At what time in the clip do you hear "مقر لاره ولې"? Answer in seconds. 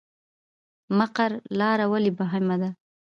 0.97-2.11